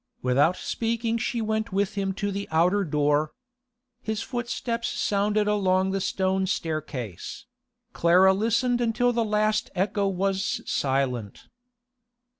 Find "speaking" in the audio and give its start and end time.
0.57-1.19